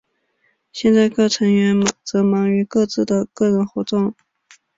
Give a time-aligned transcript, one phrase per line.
[0.71, 4.15] 现在各成员则忙于各自的个人活动。